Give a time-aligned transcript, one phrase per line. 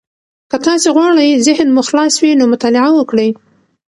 [0.49, 3.29] که تاسي غواړئ ذهن مو خلاص وي، نو مطالعه وکړئ.